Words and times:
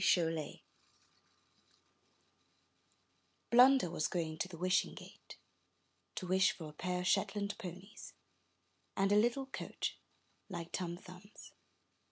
Chollet 0.03 0.61
Blunder 3.51 3.87
was 3.91 4.07
going 4.07 4.39
to 4.39 4.47
the 4.47 4.57
Wishing 4.57 4.95
Gate 4.95 5.37
to 6.15 6.25
wish 6.25 6.53
for 6.53 6.67
a 6.69 6.73
pair 6.73 7.01
of 7.01 7.07
Shetland 7.07 7.55
Ponies 7.59 8.15
and 8.97 9.11
a 9.11 9.15
little 9.15 9.45
coach, 9.45 9.99
like 10.49 10.71
Tom 10.71 10.97
Thumb's. 10.97 11.53